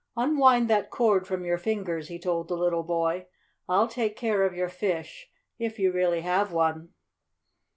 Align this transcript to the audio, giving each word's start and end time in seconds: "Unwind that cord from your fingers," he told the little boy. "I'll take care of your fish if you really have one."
"Unwind 0.17 0.67
that 0.67 0.89
cord 0.89 1.27
from 1.27 1.45
your 1.45 1.59
fingers," 1.59 2.07
he 2.07 2.17
told 2.17 2.47
the 2.47 2.57
little 2.57 2.81
boy. 2.81 3.27
"I'll 3.69 3.87
take 3.87 4.15
care 4.15 4.41
of 4.43 4.55
your 4.55 4.67
fish 4.67 5.29
if 5.59 5.77
you 5.77 5.91
really 5.91 6.21
have 6.21 6.51
one." 6.51 6.95